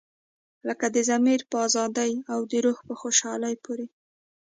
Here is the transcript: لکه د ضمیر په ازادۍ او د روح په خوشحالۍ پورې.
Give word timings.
لکه 0.67 0.85
د 0.95 0.97
ضمیر 1.09 1.41
په 1.49 1.57
ازادۍ 1.67 2.11
او 2.33 2.39
د 2.51 2.53
روح 2.65 2.79
په 2.87 2.93
خوشحالۍ 3.01 3.55
پورې. 3.63 3.87